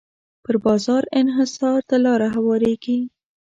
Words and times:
پر 0.43 0.55
بازار 0.65 1.03
انحصار 1.21 1.79
ته 1.89 1.95
لاره 2.05 2.27
هواریږي. 2.35 2.99